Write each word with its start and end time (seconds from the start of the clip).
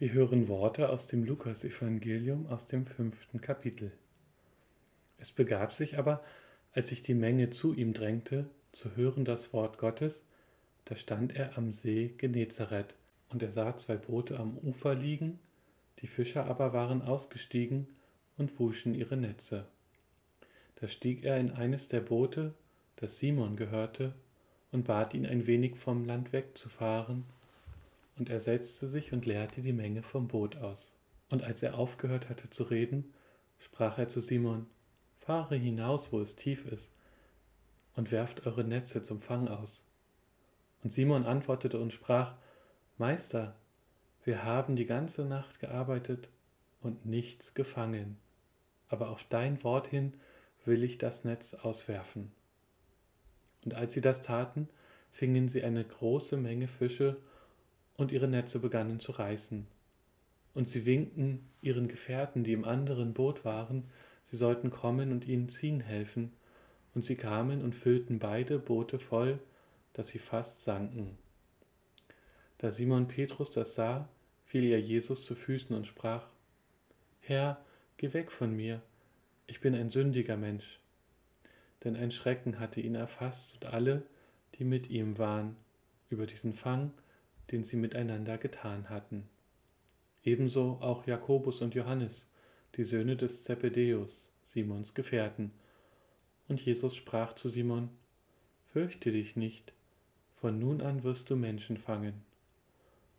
Wir 0.00 0.12
hören 0.12 0.46
Worte 0.46 0.90
aus 0.90 1.08
dem 1.08 1.24
Lukasevangelium 1.24 2.46
aus 2.46 2.66
dem 2.66 2.86
fünften 2.86 3.40
Kapitel. 3.40 3.90
Es 5.18 5.32
begab 5.32 5.72
sich 5.72 5.98
aber, 5.98 6.22
als 6.72 6.90
sich 6.90 7.02
die 7.02 7.14
Menge 7.14 7.50
zu 7.50 7.74
ihm 7.74 7.94
drängte, 7.94 8.48
zu 8.70 8.94
hören 8.94 9.24
das 9.24 9.52
Wort 9.52 9.76
Gottes, 9.78 10.22
da 10.84 10.94
stand 10.94 11.34
er 11.34 11.58
am 11.58 11.72
See 11.72 12.14
Genezareth, 12.16 12.94
und 13.30 13.42
er 13.42 13.50
sah 13.50 13.74
zwei 13.74 13.96
Boote 13.96 14.38
am 14.38 14.56
Ufer 14.58 14.94
liegen, 14.94 15.40
die 15.98 16.06
Fischer 16.06 16.46
aber 16.46 16.72
waren 16.72 17.02
ausgestiegen 17.02 17.88
und 18.36 18.56
wuschen 18.60 18.94
ihre 18.94 19.16
Netze. 19.16 19.66
Da 20.76 20.86
stieg 20.86 21.24
er 21.24 21.38
in 21.38 21.50
eines 21.50 21.88
der 21.88 22.02
Boote, 22.02 22.54
das 22.94 23.18
Simon 23.18 23.56
gehörte, 23.56 24.14
und 24.70 24.84
bat 24.84 25.12
ihn 25.14 25.26
ein 25.26 25.48
wenig 25.48 25.74
vom 25.74 26.04
Land 26.04 26.32
wegzufahren, 26.32 27.24
und 28.18 28.30
er 28.30 28.40
setzte 28.40 28.86
sich 28.86 29.12
und 29.12 29.26
leerte 29.26 29.60
die 29.60 29.72
Menge 29.72 30.02
vom 30.02 30.28
Boot 30.28 30.56
aus. 30.56 30.92
Und 31.30 31.44
als 31.44 31.62
er 31.62 31.78
aufgehört 31.78 32.28
hatte 32.28 32.50
zu 32.50 32.64
reden, 32.64 33.12
sprach 33.58 33.98
er 33.98 34.08
zu 34.08 34.20
Simon, 34.20 34.66
Fahre 35.20 35.56
hinaus, 35.56 36.10
wo 36.12 36.20
es 36.20 36.36
tief 36.36 36.66
ist, 36.66 36.90
und 37.94 38.12
werft 38.12 38.46
eure 38.46 38.64
Netze 38.64 39.02
zum 39.02 39.20
Fang 39.20 39.48
aus. 39.48 39.84
Und 40.82 40.92
Simon 40.92 41.26
antwortete 41.26 41.78
und 41.78 41.92
sprach, 41.92 42.34
Meister, 42.96 43.56
wir 44.24 44.44
haben 44.44 44.76
die 44.76 44.86
ganze 44.86 45.24
Nacht 45.24 45.60
gearbeitet 45.60 46.28
und 46.80 47.06
nichts 47.06 47.54
gefangen, 47.54 48.18
aber 48.88 49.10
auf 49.10 49.24
dein 49.24 49.62
Wort 49.64 49.86
hin 49.86 50.12
will 50.64 50.84
ich 50.84 50.98
das 50.98 51.24
Netz 51.24 51.54
auswerfen. 51.54 52.32
Und 53.64 53.74
als 53.74 53.92
sie 53.92 54.00
das 54.00 54.22
taten, 54.22 54.68
fingen 55.10 55.48
sie 55.48 55.62
eine 55.62 55.84
große 55.84 56.36
Menge 56.36 56.68
Fische 56.68 57.16
und 57.98 58.12
ihre 58.12 58.28
Netze 58.28 58.60
begannen 58.60 59.00
zu 59.00 59.12
reißen. 59.12 59.66
Und 60.54 60.66
sie 60.66 60.86
winkten 60.86 61.46
ihren 61.60 61.88
Gefährten, 61.88 62.44
die 62.44 62.54
im 62.54 62.64
anderen 62.64 63.12
Boot 63.12 63.44
waren, 63.44 63.84
sie 64.24 64.36
sollten 64.36 64.70
kommen 64.70 65.12
und 65.12 65.26
ihnen 65.26 65.50
ziehen 65.50 65.80
helfen. 65.80 66.32
Und 66.94 67.04
sie 67.04 67.16
kamen 67.16 67.62
und 67.62 67.74
füllten 67.74 68.18
beide 68.18 68.58
Boote 68.58 68.98
voll, 68.98 69.38
dass 69.92 70.08
sie 70.08 70.18
fast 70.18 70.64
sanken. 70.64 71.18
Da 72.56 72.70
Simon 72.70 73.08
Petrus 73.08 73.50
das 73.50 73.74
sah, 73.74 74.08
fiel 74.46 74.64
er 74.64 74.80
Jesus 74.80 75.24
zu 75.24 75.34
Füßen 75.34 75.76
und 75.76 75.86
sprach, 75.86 76.26
Herr, 77.20 77.62
geh 77.98 78.12
weg 78.14 78.32
von 78.32 78.56
mir, 78.56 78.80
ich 79.46 79.60
bin 79.60 79.74
ein 79.74 79.90
sündiger 79.90 80.36
Mensch. 80.36 80.80
Denn 81.84 81.94
ein 81.94 82.10
Schrecken 82.10 82.58
hatte 82.58 82.80
ihn 82.80 82.94
erfasst 82.94 83.54
und 83.54 83.66
alle, 83.66 84.02
die 84.54 84.64
mit 84.64 84.88
ihm 84.88 85.18
waren, 85.18 85.56
über 86.10 86.26
diesen 86.26 86.54
Fang, 86.54 86.92
den 87.50 87.64
sie 87.64 87.76
miteinander 87.76 88.38
getan 88.38 88.88
hatten. 88.88 89.28
Ebenso 90.22 90.78
auch 90.80 91.06
Jakobus 91.06 91.62
und 91.62 91.74
Johannes, 91.74 92.28
die 92.76 92.84
Söhne 92.84 93.16
des 93.16 93.44
Zebedäus, 93.44 94.30
Simons 94.42 94.94
Gefährten. 94.94 95.52
Und 96.48 96.60
Jesus 96.60 96.96
sprach 96.96 97.34
zu 97.34 97.48
Simon, 97.48 97.88
Fürchte 98.72 99.12
dich 99.12 99.36
nicht, 99.36 99.72
von 100.40 100.58
nun 100.58 100.82
an 100.82 101.02
wirst 101.02 101.30
du 101.30 101.36
Menschen 101.36 101.78
fangen. 101.78 102.22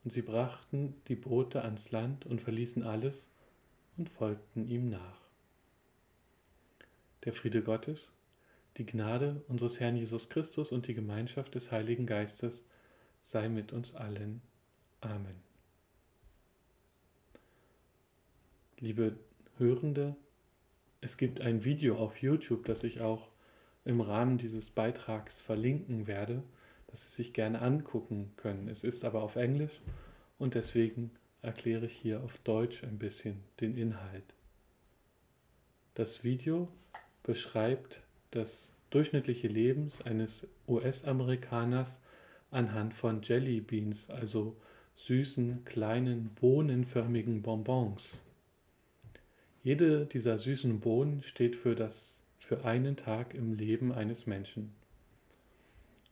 Und 0.03 0.11
sie 0.11 0.21
brachten 0.21 0.95
die 1.07 1.15
Boote 1.15 1.63
ans 1.63 1.91
Land 1.91 2.25
und 2.25 2.41
verließen 2.41 2.83
alles 2.83 3.27
und 3.97 4.09
folgten 4.09 4.67
ihm 4.67 4.89
nach. 4.89 5.19
Der 7.25 7.33
Friede 7.33 7.61
Gottes, 7.61 8.13
die 8.77 8.85
Gnade 8.85 9.43
unseres 9.47 9.79
Herrn 9.79 9.97
Jesus 9.97 10.29
Christus 10.29 10.71
und 10.71 10.87
die 10.87 10.93
Gemeinschaft 10.93 11.55
des 11.55 11.71
Heiligen 11.71 12.05
Geistes 12.05 12.63
sei 13.23 13.49
mit 13.49 13.71
uns 13.73 13.95
allen. 13.95 14.41
Amen. 15.01 15.35
Liebe 18.79 19.17
Hörende, 19.57 20.15
es 21.01 21.17
gibt 21.17 21.41
ein 21.41 21.63
Video 21.63 21.97
auf 21.97 22.21
YouTube, 22.21 22.65
das 22.65 22.83
ich 22.83 23.01
auch 23.01 23.29
im 23.85 24.01
Rahmen 24.01 24.37
dieses 24.37 24.69
Beitrags 24.69 25.41
verlinken 25.41 26.07
werde, 26.07 26.43
das 26.87 27.03
Sie 27.05 27.23
sich 27.23 27.33
gerne 27.33 27.61
angucken 27.61 28.31
können. 28.37 28.67
Es 28.67 28.83
ist 28.83 29.05
aber 29.05 29.21
auf 29.21 29.35
Englisch 29.35 29.81
und 30.37 30.55
deswegen 30.55 31.11
erkläre 31.41 31.85
ich 31.85 31.93
hier 31.93 32.23
auf 32.23 32.37
Deutsch 32.39 32.83
ein 32.83 32.97
bisschen 32.97 33.43
den 33.59 33.77
Inhalt. 33.77 34.33
Das 35.93 36.23
Video 36.23 36.67
beschreibt 37.23 38.01
das 38.31 38.73
durchschnittliche 38.89 39.47
Leben 39.47 39.91
eines 40.05 40.47
US-Amerikaners 40.67 41.99
anhand 42.51 42.93
von 42.93 43.21
Jelly 43.21 43.61
Beans, 43.61 44.09
also 44.09 44.55
süßen, 44.95 45.63
kleinen, 45.65 46.29
bohnenförmigen 46.35 47.41
Bonbons. 47.41 48.23
Jede 49.63 50.05
dieser 50.05 50.39
süßen 50.39 50.79
Bohnen 50.79 51.23
steht 51.23 51.55
für, 51.55 51.75
das, 51.75 52.23
für 52.39 52.65
einen 52.65 52.97
Tag 52.97 53.33
im 53.33 53.53
Leben 53.53 53.91
eines 53.91 54.25
Menschen. 54.25 54.73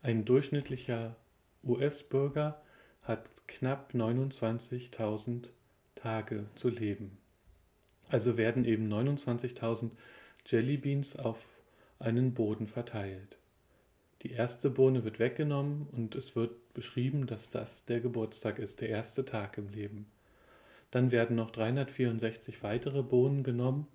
Ein 0.02 0.26
durchschnittlicher 0.26 1.16
US-Bürger 1.64 2.62
hat 3.02 3.32
knapp 3.48 3.94
29.000 3.94 5.50
Tage 5.96 6.46
zu 6.56 6.70
leben. 6.70 7.18
Also 8.10 8.38
werden 8.38 8.64
eben 8.64 8.92
29.000 8.92 9.92
Jellybeans 10.46 11.16
auf 11.18 11.46
einen 12.00 12.34
Boden 12.34 12.68
verteilt. 12.68 13.38
Die 14.24 14.32
erste 14.32 14.70
Bohne 14.70 15.04
wird 15.04 15.20
weggenommen 15.20 15.88
und 15.92 16.16
es 16.16 16.36
wird 16.36 16.74
beschrieben, 16.74 17.28
dass 17.28 17.50
das 17.50 17.86
der 17.86 18.02
Geburtstag 18.02 18.58
ist, 18.58 18.82
der 18.82 18.90
erste 18.90 19.26
Tag 19.26 19.58
im 19.58 19.70
Leben. 19.70 20.08
Dann 20.90 21.12
werden 21.12 21.36
noch 21.36 21.52
364 21.52 22.64
weitere 22.64 23.04
Bohnen 23.04 23.44
genommen 23.44 23.88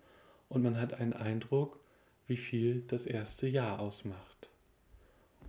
und 0.48 0.62
man 0.62 0.80
hat 0.80 0.94
einen 0.94 1.14
Eindruck, 1.14 1.80
wie 2.26 2.36
viel 2.36 2.84
das 2.86 3.06
erste 3.06 3.48
Jahr 3.48 3.80
ausmacht. 3.80 4.50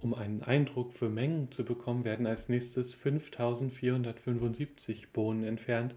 Um 0.02 0.14
einen 0.14 0.42
Eindruck 0.42 0.92
für 0.92 1.10
Mengen 1.10 1.52
zu 1.52 1.64
bekommen, 1.64 2.04
werden 2.04 2.28
als 2.28 2.50
nächstes 2.50 2.94
5475 2.94 5.14
Bohnen 5.14 5.44
entfernt, 5.44 5.96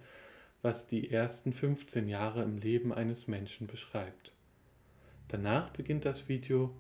was 0.62 0.86
die 0.86 1.10
ersten 1.10 1.52
15 1.52 2.08
Jahre 2.08 2.42
im 2.42 2.58
Leben 2.58 2.92
eines 2.92 3.26
Menschen 3.26 3.66
beschreibt. 3.66 4.32
Danach 5.28 5.70
beginnt 5.70 6.04
das 6.04 6.28
Video 6.28 6.74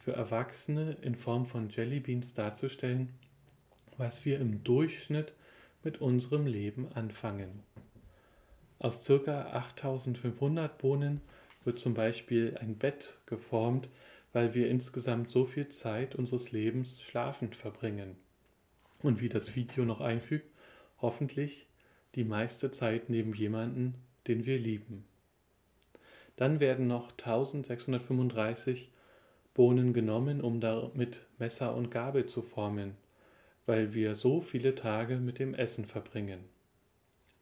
für 0.00 0.12
Erwachsene 0.12 0.96
in 1.02 1.14
Form 1.14 1.46
von 1.46 1.68
Jellybeans 1.68 2.32
darzustellen, 2.32 3.10
was 3.98 4.24
wir 4.24 4.40
im 4.40 4.64
Durchschnitt 4.64 5.34
mit 5.84 6.00
unserem 6.00 6.46
Leben 6.46 6.90
anfangen. 6.94 7.62
Aus 8.78 9.04
ca. 9.06 9.50
8500 9.52 10.78
Bohnen 10.78 11.20
wird 11.64 11.78
zum 11.78 11.92
Beispiel 11.92 12.56
ein 12.58 12.76
Bett 12.76 13.18
geformt, 13.26 13.90
weil 14.32 14.54
wir 14.54 14.70
insgesamt 14.70 15.30
so 15.30 15.44
viel 15.44 15.68
Zeit 15.68 16.14
unseres 16.14 16.50
Lebens 16.50 17.02
schlafend 17.02 17.54
verbringen. 17.54 18.16
Und 19.02 19.20
wie 19.20 19.28
das 19.28 19.54
Video 19.54 19.84
noch 19.84 20.00
einfügt, 20.00 20.46
hoffentlich 21.02 21.66
die 22.14 22.24
meiste 22.24 22.70
Zeit 22.70 23.10
neben 23.10 23.34
jemanden, 23.34 23.94
den 24.26 24.46
wir 24.46 24.58
lieben. 24.58 25.04
Dann 26.36 26.58
werden 26.58 26.86
noch 26.86 27.10
1635 27.10 28.90
Bohnen 29.54 29.92
genommen, 29.92 30.40
um 30.40 30.60
damit 30.60 31.26
Messer 31.38 31.74
und 31.74 31.90
Gabel 31.90 32.26
zu 32.26 32.42
formen, 32.42 32.96
weil 33.66 33.94
wir 33.94 34.14
so 34.14 34.40
viele 34.40 34.74
Tage 34.74 35.16
mit 35.16 35.38
dem 35.38 35.54
Essen 35.54 35.84
verbringen. 35.84 36.40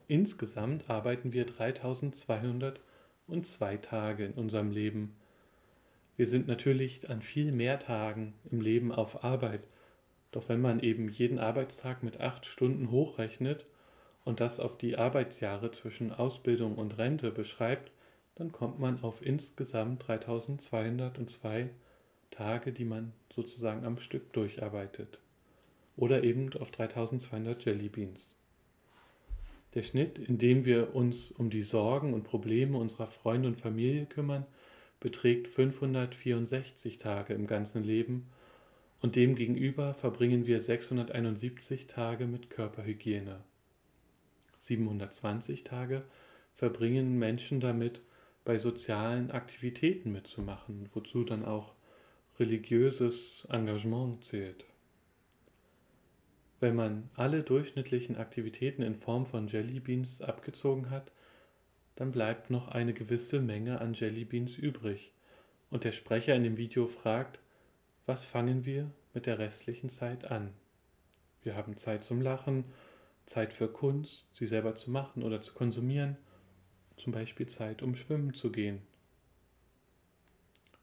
Insgesamt 0.06 0.88
arbeiten 0.88 1.34
wir 1.34 1.44
3202 1.44 3.76
Tage 3.76 4.24
in 4.24 4.32
unserem 4.32 4.70
Leben. 4.70 5.16
Wir 6.16 6.26
sind 6.26 6.48
natürlich 6.48 7.10
an 7.10 7.20
viel 7.20 7.52
mehr 7.52 7.78
Tagen 7.78 8.32
im 8.50 8.62
Leben 8.62 8.90
auf 8.90 9.22
Arbeit, 9.22 9.60
doch 10.30 10.48
wenn 10.48 10.62
man 10.62 10.80
eben 10.80 11.10
jeden 11.10 11.38
Arbeitstag 11.38 12.02
mit 12.02 12.20
acht 12.20 12.46
Stunden 12.46 12.90
hochrechnet 12.90 13.66
und 14.24 14.40
das 14.40 14.60
auf 14.60 14.78
die 14.78 14.96
Arbeitsjahre 14.96 15.70
zwischen 15.70 16.12
Ausbildung 16.12 16.76
und 16.76 16.96
Rente 16.96 17.30
beschreibt, 17.30 17.92
dann 18.34 18.50
kommt 18.50 18.78
man 18.78 19.02
auf 19.02 19.24
insgesamt 19.24 20.06
3202 20.06 21.68
Tage, 22.30 22.72
die 22.72 22.84
man 22.84 23.12
sozusagen 23.34 23.84
am 23.84 23.98
Stück 23.98 24.32
durcharbeitet. 24.32 25.18
Oder 25.96 26.24
eben 26.24 26.52
auf 26.54 26.70
3200 26.70 27.64
Jellybeans. 27.64 28.34
Der 29.74 29.82
Schnitt, 29.82 30.18
in 30.18 30.38
dem 30.38 30.64
wir 30.64 30.94
uns 30.94 31.30
um 31.32 31.50
die 31.50 31.62
Sorgen 31.62 32.14
und 32.14 32.24
Probleme 32.24 32.78
unserer 32.78 33.06
Freunde 33.06 33.48
und 33.48 33.60
Familie 33.60 34.06
kümmern, 34.06 34.46
beträgt 35.00 35.48
564 35.48 36.98
Tage 36.98 37.34
im 37.34 37.46
ganzen 37.46 37.84
Leben 37.84 38.28
und 39.00 39.14
demgegenüber 39.14 39.94
verbringen 39.94 40.46
wir 40.46 40.60
671 40.60 41.86
Tage 41.86 42.26
mit 42.26 42.50
Körperhygiene. 42.50 43.40
720 44.56 45.62
Tage 45.64 46.02
verbringen 46.54 47.18
Menschen 47.18 47.60
damit, 47.60 48.00
bei 48.44 48.58
sozialen 48.58 49.30
Aktivitäten 49.30 50.10
mitzumachen, 50.10 50.88
wozu 50.94 51.22
dann 51.22 51.44
auch 51.44 51.74
religiöses 52.38 53.46
Engagement 53.50 54.24
zählt. 54.24 54.64
Wenn 56.60 56.76
man 56.76 57.08
alle 57.14 57.42
durchschnittlichen 57.42 58.16
Aktivitäten 58.16 58.82
in 58.82 58.94
Form 58.94 59.26
von 59.26 59.48
Jellybeans 59.48 60.20
abgezogen 60.20 60.90
hat, 60.90 61.12
dann 61.96 62.12
bleibt 62.12 62.50
noch 62.50 62.68
eine 62.68 62.94
gewisse 62.94 63.40
Menge 63.40 63.80
an 63.80 63.94
Jellybeans 63.94 64.56
übrig. 64.56 65.12
Und 65.70 65.84
der 65.84 65.92
Sprecher 65.92 66.34
in 66.34 66.44
dem 66.44 66.56
Video 66.56 66.86
fragt, 66.86 67.40
was 68.06 68.24
fangen 68.24 68.64
wir 68.64 68.90
mit 69.14 69.26
der 69.26 69.38
restlichen 69.38 69.88
Zeit 69.88 70.30
an? 70.30 70.52
Wir 71.42 71.56
haben 71.56 71.76
Zeit 71.76 72.04
zum 72.04 72.22
Lachen, 72.22 72.64
Zeit 73.26 73.52
für 73.52 73.68
Kunst, 73.68 74.26
sie 74.32 74.46
selber 74.46 74.74
zu 74.74 74.90
machen 74.90 75.22
oder 75.22 75.42
zu 75.42 75.52
konsumieren, 75.54 76.16
zum 76.96 77.12
Beispiel 77.12 77.46
Zeit, 77.46 77.82
um 77.82 77.94
schwimmen 77.94 78.32
zu 78.34 78.50
gehen. 78.50 78.80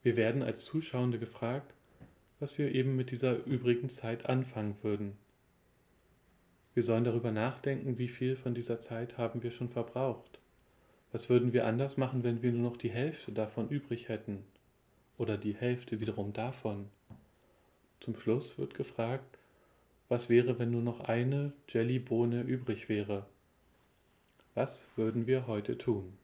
Wir 0.06 0.16
werden 0.16 0.44
als 0.44 0.64
Zuschauende 0.64 1.18
gefragt, 1.18 1.74
was 2.38 2.58
wir 2.58 2.72
eben 2.72 2.94
mit 2.94 3.10
dieser 3.10 3.44
übrigen 3.44 3.88
Zeit 3.88 4.26
anfangen 4.28 4.76
würden. 4.82 5.18
Wir 6.74 6.84
sollen 6.84 7.02
darüber 7.02 7.32
nachdenken, 7.32 7.98
wie 7.98 8.06
viel 8.06 8.36
von 8.36 8.54
dieser 8.54 8.78
Zeit 8.78 9.18
haben 9.18 9.42
wir 9.42 9.50
schon 9.50 9.68
verbraucht. 9.68 10.38
Was 11.10 11.28
würden 11.28 11.52
wir 11.52 11.66
anders 11.66 11.96
machen, 11.96 12.22
wenn 12.22 12.40
wir 12.40 12.52
nur 12.52 12.70
noch 12.70 12.76
die 12.76 12.92
Hälfte 12.92 13.32
davon 13.32 13.68
übrig 13.68 14.08
hätten? 14.08 14.44
Oder 15.18 15.36
die 15.36 15.56
Hälfte 15.56 15.98
wiederum 15.98 16.32
davon? 16.32 16.88
Zum 17.98 18.16
Schluss 18.16 18.58
wird 18.58 18.74
gefragt, 18.74 19.38
was 20.08 20.28
wäre, 20.28 20.60
wenn 20.60 20.70
nur 20.70 20.82
noch 20.82 21.00
eine 21.00 21.52
Jellybohne 21.68 22.42
übrig 22.42 22.88
wäre? 22.88 23.26
Was 24.54 24.86
würden 24.94 25.26
wir 25.26 25.48
heute 25.48 25.76
tun? 25.76 26.16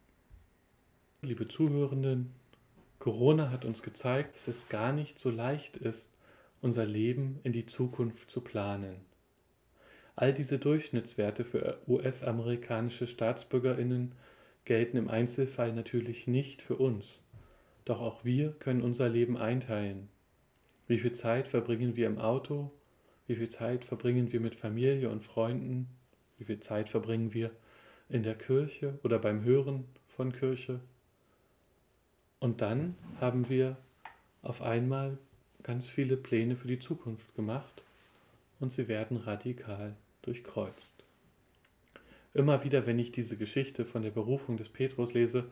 Liebe 1.21 1.49
Zuhörenden, 1.49 2.33
Corona 3.03 3.51
hat 3.51 3.65
uns 3.65 3.83
gezeigt, 3.83 4.37
dass 4.37 4.47
es 4.47 4.69
gar 4.69 4.93
nicht 4.93 5.19
so 5.19 5.29
leicht 5.29 5.77
ist, 5.77 6.09
unser 6.61 6.87
Leben 6.87 7.41
in 7.43 7.51
die 7.51 7.67
Zukunft 7.67 8.31
zu 8.31 8.41
planen. 8.41 8.95
All 10.15 10.33
diese 10.33 10.61
Durchschnittswerte 10.61 11.45
für 11.45 11.81
US-amerikanische 11.89 13.09
Staatsbürgerinnen 13.09 14.13
gelten 14.65 14.99
im 14.99 15.09
Einzelfall 15.09 15.73
natürlich 15.73 16.29
nicht 16.29 16.63
für 16.63 16.77
uns. 16.77 17.19
Doch 17.87 18.01
auch 18.01 18.25
wir 18.25 18.53
können 18.53 18.83
unser 18.83 19.09
Leben 19.09 19.37
einteilen. 19.37 20.09
Wie 20.87 21.01
viel 21.01 21.11
Zeit 21.11 21.49
verbringen 21.49 21.97
wir 21.97 22.07
im 22.07 22.19
Auto? 22.19 22.71
Wie 23.27 23.35
viel 23.35 23.49
Zeit 23.49 23.85
verbringen 23.85 24.31
wir 24.31 24.39
mit 24.39 24.55
Familie 24.55 25.11
und 25.11 25.25
Freunden? 25.25 25.89
Wie 26.39 26.45
viel 26.45 26.61
Zeit 26.61 26.89
verbringen 26.89 27.35
wir 27.35 27.51
in 28.09 28.23
der 28.23 28.37
Kirche 28.37 29.01
oder 29.03 29.19
beim 29.19 29.43
Hören 29.43 29.87
von 30.07 30.31
Kirche? 30.31 30.79
Und 32.43 32.61
dann 32.61 32.97
haben 33.21 33.49
wir 33.49 33.77
auf 34.43 34.63
einmal 34.63 35.17
ganz 35.63 35.87
viele 35.87 36.17
Pläne 36.17 36.57
für 36.57 36.67
die 36.67 36.81
Zukunft 36.81 37.37
gemacht 37.37 37.85
und 38.59 38.73
sie 38.73 38.89
werden 38.89 39.17
radikal 39.17 39.95
durchkreuzt. 40.23 41.05
Immer 42.35 42.65
wieder, 42.65 42.85
wenn 42.85 42.99
ich 42.99 43.13
diese 43.13 43.37
Geschichte 43.37 43.85
von 43.85 44.03
der 44.03 44.11
Berufung 44.11 44.57
des 44.57 44.69
Petrus 44.69 45.15
lese, 45.15 45.45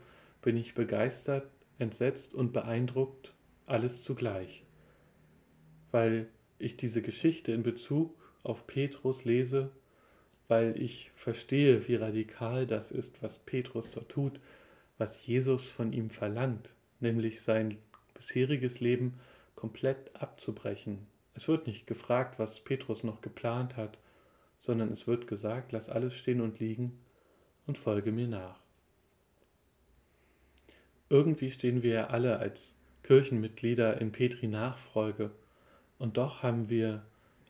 bin 0.43 0.57
ich 0.57 0.75
begeistert, 0.75 1.49
entsetzt 1.79 2.35
und 2.35 2.53
beeindruckt, 2.53 3.35
alles 3.67 4.03
zugleich. 4.03 4.65
Weil 5.93 6.27
ich 6.59 6.77
diese 6.77 7.03
Geschichte 7.03 7.53
in 7.53 7.63
Bezug 7.63 8.13
auf 8.43 8.67
Petrus 8.67 9.25
lese, 9.25 9.71
weil 10.49 10.77
ich 10.83 11.13
verstehe, 11.15 11.87
wie 11.87 11.95
radikal 11.95 12.67
das 12.67 12.91
ist, 12.91 13.23
was 13.23 13.39
Petrus 13.39 13.93
dort 13.93 14.09
tut, 14.09 14.41
was 14.99 15.25
Jesus 15.25 15.69
von 15.69 15.93
ihm 15.93 16.11
verlangt, 16.11 16.75
nämlich 17.01 17.41
sein 17.43 17.79
bisheriges 18.15 18.81
Leben 18.81 19.19
komplett 19.55 20.11
abzubrechen. 20.21 21.07
Es 21.35 21.49
wird 21.49 21.67
nicht 21.67 21.87
gefragt, 21.87 22.39
was 22.39 22.61
Petrus 22.61 23.05
noch 23.05 23.21
geplant 23.21 23.77
hat, 23.77 23.99
sondern 24.61 24.91
es 24.91 25.07
wird 25.07 25.27
gesagt, 25.27 25.73
lass 25.73 25.89
alles 25.89 26.15
stehen 26.15 26.41
und 26.41 26.59
liegen 26.59 26.99
und 27.67 27.79
folge 27.79 28.13
mir 28.13 28.29
nach. 28.29 28.61
Irgendwie 31.09 31.51
stehen 31.51 31.83
wir 31.83 31.93
ja 31.93 32.07
alle 32.09 32.39
als 32.39 32.77
Kirchenmitglieder 33.03 34.01
in 34.01 34.13
Petri 34.13 34.47
Nachfolge 34.47 35.31
und 35.99 36.17
doch 36.17 36.43
haben 36.43 36.69
wir 36.69 37.05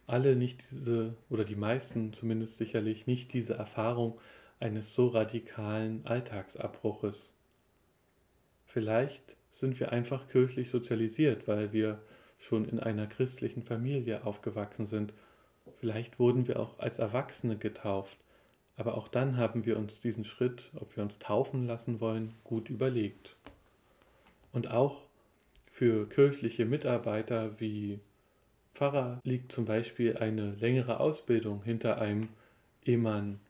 alle 0.07 0.35
nicht 0.35 0.71
diese, 0.71 1.15
oder 1.29 1.45
die 1.45 1.57
meisten 1.57 2.13
zumindest 2.13 2.57
sicherlich 2.57 3.07
nicht 3.07 3.33
diese 3.33 3.55
Erfahrung 3.55 4.19
eines 4.59 4.93
so 4.95 5.07
radikalen 5.09 6.05
Alltagsabbruches. 6.07 7.35
Vielleicht 8.65 9.37
sind 9.51 9.79
wir 9.81 9.93
einfach 9.93 10.29
kirchlich 10.29 10.71
sozialisiert, 10.71 11.49
weil 11.49 11.73
wir 11.73 12.01
schon 12.39 12.65
in 12.65 12.81
einer 12.81 13.07
christlichen 13.07 13.63
Familie 13.63 14.25
aufgewachsen 14.25 14.87
sind 14.87 15.13
Vielleicht 15.79 16.19
wurden 16.19 16.47
wir 16.47 16.61
auch 16.61 16.79
als 16.79 16.99
Erwachsene 16.99 17.57
getauft, 17.57 18.19
aber 18.77 18.97
auch 18.97 19.09
dann 19.09 19.37
haben 19.37 19.67
wir 19.67 19.79
uns 19.79 20.01
diesen 20.01 20.25
Schritt, 20.25 20.71
ob 20.75 20.97
wir 20.97 21.03
uns 21.03 21.19
taufen 21.19 21.67
lassen 21.67 22.01
wollen, 22.01 22.35
gut 22.45 22.71
überlegt. 22.71 23.37
Und 24.53 24.71
auch 24.71 25.03
für 25.67 26.09
kirchliche 26.09 26.65
Mitarbeiter 26.65 27.61
wie 27.61 28.01
Pfarrer 28.75 29.21
liegt 29.25 29.53
zum 29.53 29.65
Beispiel 29.65 30.17
eine 30.17 30.53
längere 30.53 31.01
Ausbildung 31.01 31.63
hinter 31.63 32.01
einem, 32.01 32.29
ehe 32.85 32.99
man 32.99 33.41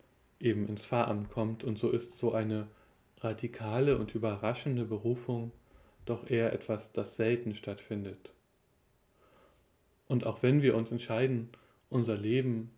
eben 0.40 0.66
ins 0.68 0.84
Pfarramt 0.84 1.30
kommt. 1.30 1.64
Und 1.64 1.78
so 1.78 1.90
ist 1.90 2.18
so 2.18 2.32
eine 2.32 2.66
radikale 3.20 3.98
und 3.98 4.14
überraschende 4.14 4.84
Berufung 4.84 5.52
doch 6.04 6.28
eher 6.30 6.52
etwas, 6.52 6.92
das 6.92 7.16
selten 7.16 7.54
stattfindet. 7.54 8.32
Und 10.06 10.26
auch 10.26 10.42
wenn 10.42 10.62
wir 10.62 10.74
uns 10.74 10.90
entscheiden, 10.90 11.50
unser 11.88 12.16
Leben 12.16 12.70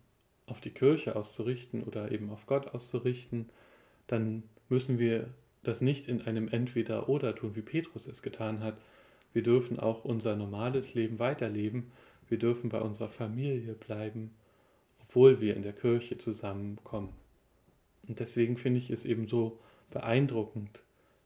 auf 0.45 0.61
die 0.61 0.69
Kirche 0.69 1.15
auszurichten 1.15 1.83
oder 1.83 2.11
eben 2.11 2.29
auf 2.29 2.45
Gott 2.45 2.73
auszurichten, 2.73 3.49
dann 4.07 4.43
müssen 4.69 4.99
wir 4.99 5.29
das 5.63 5.81
nicht 5.81 6.07
in 6.07 6.21
einem 6.21 6.47
Entweder-Oder 6.47 7.35
tun, 7.35 7.55
wie 7.55 7.61
Petrus 7.61 8.07
es 8.07 8.21
getan 8.21 8.59
hat. 8.59 8.77
Wir 9.31 9.43
dürfen 9.43 9.79
auch 9.79 10.03
unser 10.03 10.35
normales 10.35 10.93
Leben 10.93 11.19
weiterleben. 11.19 11.91
Wir 12.27 12.37
dürfen 12.37 12.69
bei 12.69 12.81
unserer 12.81 13.09
Familie 13.09 13.73
bleiben, 13.73 14.31
obwohl 15.01 15.39
wir 15.39 15.55
in 15.55 15.63
der 15.63 15.73
Kirche 15.73 16.17
zusammenkommen. 16.17 17.09
Und 18.07 18.19
deswegen 18.19 18.57
finde 18.57 18.79
ich 18.79 18.89
es 18.89 19.05
eben 19.05 19.27
so 19.27 19.59
beeindruckend, 19.89 20.83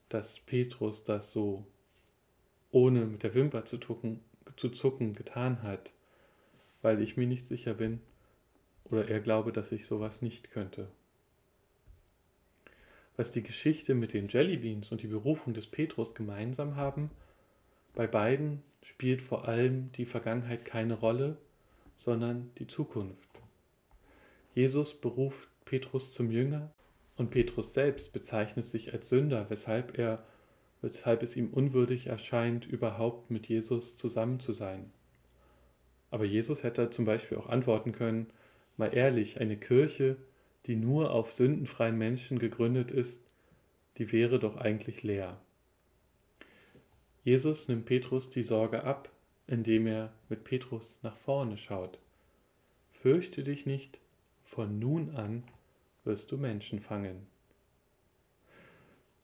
dass 0.08 0.40
Petrus 0.40 1.04
das 1.04 1.32
so 1.32 1.66
ohne 2.70 3.06
mit 3.06 3.22
der 3.22 3.34
Wimper 3.34 3.64
zu, 3.64 3.78
tucken, 3.78 4.20
zu 4.56 4.68
zucken 4.70 5.12
getan 5.12 5.62
hat 5.62 5.92
weil 6.82 7.00
ich 7.02 7.16
mir 7.16 7.26
nicht 7.26 7.46
sicher 7.46 7.74
bin 7.74 8.00
oder 8.84 9.08
er 9.08 9.20
glaube, 9.20 9.52
dass 9.52 9.72
ich 9.72 9.86
sowas 9.86 10.22
nicht 10.22 10.50
könnte. 10.50 10.88
Was 13.16 13.32
die 13.32 13.42
Geschichte 13.42 13.94
mit 13.94 14.12
den 14.12 14.28
Jellybeans 14.28 14.92
und 14.92 15.02
die 15.02 15.08
Berufung 15.08 15.52
des 15.52 15.66
Petrus 15.66 16.14
gemeinsam 16.14 16.76
haben, 16.76 17.10
bei 17.94 18.06
beiden 18.06 18.62
spielt 18.82 19.22
vor 19.22 19.48
allem 19.48 19.90
die 19.92 20.06
Vergangenheit 20.06 20.64
keine 20.64 20.94
Rolle, 20.94 21.36
sondern 21.96 22.50
die 22.58 22.68
Zukunft. 22.68 23.28
Jesus 24.54 24.94
beruft 24.94 25.48
Petrus 25.64 26.12
zum 26.14 26.30
Jünger 26.30 26.72
und 27.16 27.30
Petrus 27.30 27.74
selbst 27.74 28.12
bezeichnet 28.12 28.66
sich 28.66 28.92
als 28.92 29.08
Sünder, 29.08 29.50
weshalb 29.50 29.98
er 29.98 30.24
weshalb 30.80 31.22
es 31.22 31.36
ihm 31.36 31.48
unwürdig 31.48 32.06
erscheint, 32.06 32.66
überhaupt 32.66 33.30
mit 33.30 33.48
Jesus 33.48 33.96
zusammen 33.96 34.40
zu 34.40 34.52
sein. 34.52 34.90
Aber 36.10 36.24
Jesus 36.24 36.62
hätte 36.62 36.90
zum 36.90 37.04
Beispiel 37.04 37.38
auch 37.38 37.48
antworten 37.48 37.92
können, 37.92 38.28
mal 38.76 38.94
ehrlich, 38.94 39.40
eine 39.40 39.56
Kirche, 39.56 40.16
die 40.66 40.76
nur 40.76 41.10
auf 41.10 41.32
sündenfreien 41.32 41.96
Menschen 41.96 42.38
gegründet 42.38 42.90
ist, 42.90 43.20
die 43.98 44.12
wäre 44.12 44.38
doch 44.38 44.56
eigentlich 44.56 45.02
leer. 45.02 45.38
Jesus 47.24 47.68
nimmt 47.68 47.84
Petrus 47.84 48.30
die 48.30 48.42
Sorge 48.42 48.84
ab, 48.84 49.10
indem 49.46 49.86
er 49.86 50.12
mit 50.28 50.44
Petrus 50.44 50.98
nach 51.02 51.16
vorne 51.16 51.56
schaut. 51.56 51.98
Fürchte 52.92 53.42
dich 53.42 53.66
nicht, 53.66 54.00
von 54.44 54.78
nun 54.78 55.14
an 55.14 55.44
wirst 56.04 56.32
du 56.32 56.38
Menschen 56.38 56.80
fangen. 56.80 57.26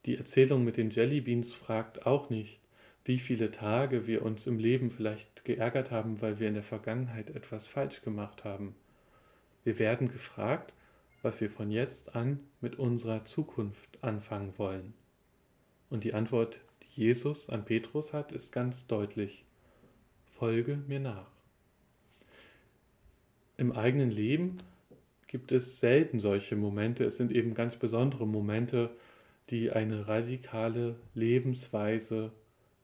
Die 0.06 0.16
Erzählung 0.18 0.64
mit 0.64 0.76
den 0.76 0.90
Jellybeans 0.90 1.54
fragt 1.54 2.04
auch 2.04 2.28
nicht, 2.28 2.60
wie 3.04 3.18
viele 3.18 3.50
Tage 3.50 4.06
wir 4.06 4.22
uns 4.22 4.46
im 4.46 4.58
Leben 4.58 4.90
vielleicht 4.90 5.44
geärgert 5.44 5.90
haben, 5.90 6.20
weil 6.20 6.38
wir 6.38 6.48
in 6.48 6.54
der 6.54 6.62
Vergangenheit 6.62 7.30
etwas 7.30 7.66
falsch 7.66 8.02
gemacht 8.02 8.44
haben. 8.44 8.74
Wir 9.62 9.78
werden 9.78 10.08
gefragt, 10.08 10.74
was 11.22 11.40
wir 11.40 11.50
von 11.50 11.70
jetzt 11.70 12.14
an 12.14 12.40
mit 12.60 12.78
unserer 12.78 13.24
Zukunft 13.24 14.02
anfangen 14.02 14.52
wollen. 14.58 14.92
Und 15.88 16.04
die 16.04 16.12
Antwort, 16.12 16.60
die 16.82 17.00
Jesus 17.00 17.48
an 17.48 17.64
Petrus 17.64 18.12
hat, 18.12 18.30
ist 18.32 18.52
ganz 18.52 18.86
deutlich. 18.86 19.44
Folge 20.26 20.82
mir 20.86 21.00
nach. 21.00 21.30
Im 23.56 23.72
eigenen 23.72 24.10
Leben 24.10 24.58
gibt 25.28 25.52
es 25.52 25.80
selten 25.80 26.20
solche 26.20 26.56
Momente. 26.56 27.04
Es 27.04 27.16
sind 27.16 27.32
eben 27.32 27.54
ganz 27.54 27.76
besondere 27.76 28.26
Momente, 28.26 28.90
die 29.50 29.70
eine 29.70 30.08
radikale 30.08 30.96
Lebensweise 31.14 32.32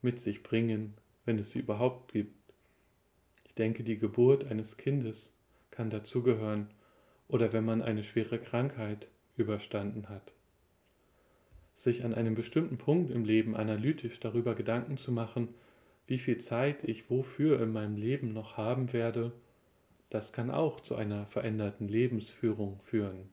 mit 0.01 0.19
sich 0.19 0.43
bringen, 0.43 0.93
wenn 1.25 1.39
es 1.39 1.51
sie 1.51 1.59
überhaupt 1.59 2.11
gibt. 2.11 2.35
Ich 3.45 3.55
denke, 3.55 3.83
die 3.83 3.97
Geburt 3.97 4.45
eines 4.45 4.77
Kindes 4.77 5.33
kann 5.71 5.89
dazugehören 5.89 6.67
oder 7.27 7.53
wenn 7.53 7.65
man 7.65 7.81
eine 7.81 8.03
schwere 8.03 8.39
Krankheit 8.39 9.07
überstanden 9.37 10.09
hat. 10.09 10.33
Sich 11.75 12.03
an 12.03 12.13
einem 12.13 12.35
bestimmten 12.35 12.77
Punkt 12.77 13.09
im 13.09 13.25
Leben 13.25 13.55
analytisch 13.55 14.19
darüber 14.19 14.53
Gedanken 14.53 14.97
zu 14.97 15.11
machen, 15.11 15.49
wie 16.07 16.17
viel 16.17 16.37
Zeit 16.37 16.83
ich 16.83 17.09
wofür 17.09 17.61
in 17.61 17.71
meinem 17.71 17.95
Leben 17.95 18.33
noch 18.33 18.57
haben 18.57 18.93
werde, 18.93 19.31
das 20.09 20.33
kann 20.33 20.51
auch 20.51 20.81
zu 20.81 20.95
einer 20.95 21.25
veränderten 21.25 21.87
Lebensführung 21.87 22.81
führen. 22.81 23.29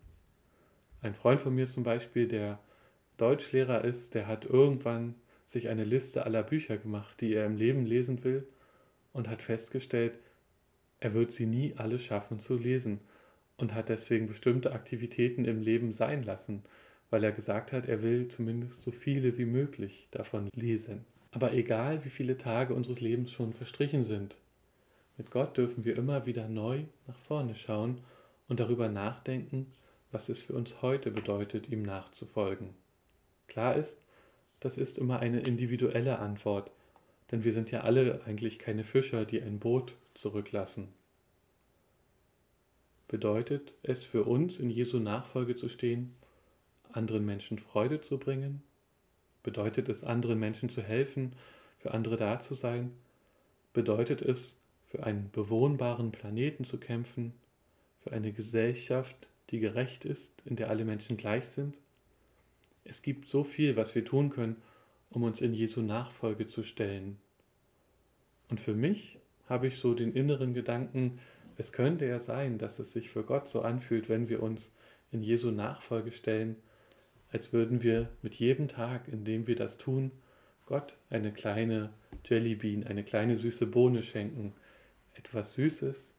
Ein 1.03 1.15
Freund 1.15 1.41
von 1.41 1.55
mir 1.55 1.67
zum 1.67 1.83
Beispiel, 1.83 2.29
der 2.29 2.61
Deutschlehrer 3.19 3.85
ist, 3.85 4.15
der 4.15 4.27
hat 4.27 4.45
irgendwann 4.47 5.15
sich 5.45 5.69
eine 5.69 5.85
Liste 5.85 6.25
aller 6.25 6.43
Bücher 6.43 6.79
gemacht, 6.79 7.21
die 7.21 7.35
er 7.35 7.47
im 7.47 7.57
Leben 7.57 7.85
lesen 7.85 8.25
will, 8.25 8.47
und 9.13 9.29
hat 9.29 9.43
festgestellt, 9.43 10.19
er 11.01 11.15
wird 11.15 11.33
sie 11.33 11.47
nie 11.47 11.75
alle 11.77 11.99
schaffen 11.99 12.41
zu 12.41 12.57
lesen 12.57 13.01
und 13.57 13.75
hat 13.75 13.89
deswegen 13.89 14.27
bestimmte 14.27 14.73
Aktivitäten 14.73 15.45
im 15.45 15.61
Leben 15.61 15.93
sein 15.93 16.23
lassen, 16.23 16.63
weil 17.11 17.25
er 17.25 17.33
gesagt 17.33 17.73
hat, 17.73 17.89
er 17.89 18.03
will 18.03 18.29
zumindest 18.29 18.83
so 18.83 18.91
viele 18.91 19.39
wie 19.39 19.47
möglich 19.47 20.09
davon 20.11 20.49
lesen. 20.55 21.05
Aber 21.31 21.53
egal, 21.53 22.05
wie 22.05 22.11
viele 22.11 22.39
Tage 22.39 22.75
unseres 22.75 23.01
Lebens 23.01 23.33
schon 23.33 23.53
verstrichen 23.53 24.03
sind, 24.03 24.37
mit 25.17 25.31
Gott 25.31 25.57
dürfen 25.57 25.85
wir 25.85 25.97
immer 25.97 26.27
wieder 26.27 26.49
neu 26.49 26.85
nach 27.07 27.19
vorne 27.19 27.55
schauen 27.55 28.01
und 28.47 28.61
darüber 28.61 28.89
nachdenken, 28.89 29.67
was 30.13 30.29
es 30.29 30.41
für 30.41 30.55
uns 30.55 30.81
heute 30.81 31.11
bedeutet, 31.11 31.69
ihm 31.69 31.83
nachzufolgen. 31.83 32.75
Klar 33.49 33.77
ist, 33.77 33.99
das 34.61 34.79
ist 34.79 34.99
immer 34.99 35.21
eine 35.21 35.41
individuelle 35.41 36.19
Antwort, 36.19 36.71
denn 37.31 37.45
wir 37.45 37.53
sind 37.53 37.71
ja 37.71 37.81
alle 37.81 38.21
eigentlich 38.27 38.59
keine 38.59 38.85
Fischer, 38.85 39.25
die 39.25 39.43
ein 39.43 39.59
Boot 39.59 39.95
zurücklassen. 40.15 40.89
Bedeutet 43.09 43.73
es 43.83 44.05
für 44.05 44.25
uns, 44.25 44.59
in 44.59 44.71
Jesu 44.71 44.99
Nachfolge 44.99 45.57
zu 45.57 45.69
stehen, 45.69 46.15
anderen 46.93 47.25
Menschen 47.25 47.59
Freude 47.59 48.01
zu 48.01 48.19
bringen? 48.19 48.63
Bedeutet 49.43 49.89
es, 49.89 50.05
anderen 50.05 50.39
Menschen 50.39 50.69
zu 50.69 50.83
helfen, 50.83 51.33
für 51.79 51.93
andere 51.93 52.17
da 52.17 52.41
zu 52.41 52.55
sein? 52.55 52.93
Bedeutet 53.73 54.21
es, 54.21 54.57
für 54.89 55.05
einen 55.05 55.31
bewohnbaren 55.31 56.13
Planeten 56.13 56.65
zu 56.65 56.79
kämpfen, 56.79 57.33
für 58.01 58.13
eine 58.13 58.33
Gesellschaft, 58.33 59.29
die 59.51 59.59
gerecht 59.59 60.05
ist, 60.05 60.33
in 60.45 60.57
der 60.57 60.69
alle 60.69 60.85
Menschen 60.85 61.17
gleich 61.17 61.47
sind? 61.47 61.79
Es 62.89 63.03
gibt 63.03 63.29
so 63.29 63.45
viel, 63.45 63.77
was 63.77 63.95
wir 63.95 64.05
tun 64.05 64.31
können, 64.31 64.57
um 65.11 65.23
uns 65.23 65.43
in 65.43 65.53
Jesu 65.53 65.83
Nachfolge 65.83 66.47
zu 66.47 66.63
stellen. 66.63 67.19
Und 68.49 68.63
für 68.63 68.75
mich 68.75 69.19
habe 69.47 69.67
ich 69.67 69.77
so 69.77 69.93
den 69.93 70.15
inneren 70.15 70.55
Gedanken, 70.55 71.21
es 71.59 71.73
könnte 71.73 72.07
ja 72.07 72.19
sein, 72.19 72.57
dass 72.57 72.79
es 72.79 72.93
sich 72.93 73.11
für 73.11 73.25
Gott 73.25 73.47
so 73.47 73.61
anfühlt, 73.61 74.09
wenn 74.09 74.31
wir 74.31 74.43
uns 74.43 74.73
in 75.13 75.23
Jesu 75.23 75.51
Nachfolge 75.51 76.13
stellen, 76.13 76.57
als 77.31 77.53
würden 77.53 77.83
wir 77.83 78.09
mit 78.23 78.35
jedem 78.35 78.69
Tag, 78.69 79.07
in 79.09 79.25
dem 79.25 79.47
wir 79.47 79.57
das 79.57 79.77
tun, 79.77 80.11
Gott 80.65 80.97
eine 81.11 81.33
kleine 81.33 81.93
Jellybean, 82.25 82.85
eine 82.85 83.05
kleine 83.05 83.37
süße 83.37 83.67
Bohne 83.67 84.03
schenken, 84.03 84.55
etwas 85.15 85.55
Süßes, 85.55 86.15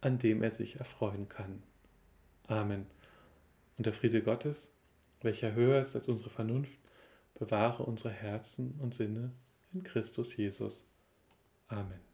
an 0.00 0.18
dem 0.18 0.42
er 0.42 0.52
sich 0.52 0.76
erfreuen 0.76 1.28
kann. 1.28 1.62
Amen. 2.46 2.86
Und 3.76 3.86
der 3.86 3.92
Friede 3.92 4.22
Gottes, 4.22 4.72
welcher 5.24 5.54
höher 5.54 5.80
ist 5.80 5.94
als 5.94 6.08
unsere 6.08 6.30
Vernunft, 6.30 6.78
bewahre 7.34 7.84
unsere 7.84 8.10
Herzen 8.10 8.78
und 8.80 8.94
Sinne 8.94 9.32
in 9.72 9.82
Christus 9.82 10.36
Jesus. 10.36 10.86
Amen. 11.68 12.11